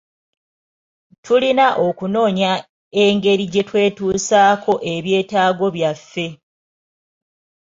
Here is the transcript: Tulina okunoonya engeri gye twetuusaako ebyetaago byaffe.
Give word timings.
Tulina 1.23 1.67
okunoonya 1.87 2.51
engeri 3.03 3.45
gye 3.53 3.63
twetuusaako 3.69 4.73
ebyetaago 4.93 5.65
byaffe. 5.75 6.27